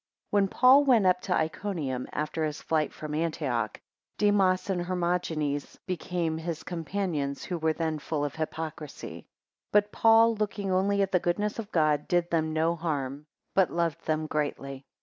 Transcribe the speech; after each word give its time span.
WHEN 0.31 0.47
Paul 0.47 0.83
went 0.83 1.05
up 1.05 1.21
to 1.21 1.35
Iconium, 1.35 2.07
after 2.11 2.43
his 2.43 2.59
flight 2.59 2.91
from 2.91 3.13
Antioch, 3.13 3.79
Demas 4.17 4.67
and 4.67 4.81
Hermogenes 4.81 5.77
became 5.85 6.39
his 6.39 6.63
companions, 6.63 7.43
who 7.43 7.59
were 7.59 7.73
then 7.73 7.99
full 7.99 8.25
of 8.25 8.33
hypocrisy. 8.33 9.21
2 9.21 9.25
But 9.71 9.91
Paul 9.91 10.33
looking 10.35 10.71
only 10.71 11.03
at 11.03 11.11
the 11.11 11.19
goodness 11.19 11.59
of 11.59 11.71
God, 11.71 12.07
did 12.07 12.31
them 12.31 12.51
no 12.51 12.75
harm, 12.75 13.27
but 13.53 13.69
loved 13.69 14.03
them 14.07 14.25
greatly. 14.25 14.87